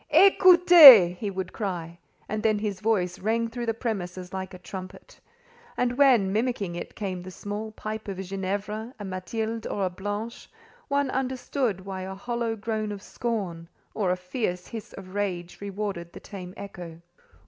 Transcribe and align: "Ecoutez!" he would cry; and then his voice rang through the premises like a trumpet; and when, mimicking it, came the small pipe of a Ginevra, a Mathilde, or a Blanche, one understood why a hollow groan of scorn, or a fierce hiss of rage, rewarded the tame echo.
"Ecoutez!" 0.09 1.15
he 1.19 1.29
would 1.29 1.53
cry; 1.53 1.99
and 2.27 2.41
then 2.41 2.57
his 2.57 2.79
voice 2.79 3.19
rang 3.19 3.47
through 3.47 3.67
the 3.67 3.73
premises 3.75 4.33
like 4.33 4.51
a 4.51 4.57
trumpet; 4.57 5.19
and 5.77 5.95
when, 5.95 6.33
mimicking 6.33 6.75
it, 6.75 6.95
came 6.95 7.21
the 7.21 7.29
small 7.29 7.71
pipe 7.73 8.07
of 8.07 8.17
a 8.17 8.23
Ginevra, 8.23 8.95
a 8.99 9.05
Mathilde, 9.05 9.67
or 9.67 9.85
a 9.85 9.91
Blanche, 9.91 10.49
one 10.87 11.11
understood 11.11 11.85
why 11.85 12.01
a 12.01 12.15
hollow 12.15 12.55
groan 12.55 12.91
of 12.91 13.03
scorn, 13.03 13.69
or 13.93 14.09
a 14.09 14.17
fierce 14.17 14.65
hiss 14.69 14.91
of 14.93 15.13
rage, 15.13 15.61
rewarded 15.61 16.13
the 16.13 16.19
tame 16.19 16.55
echo. 16.57 16.99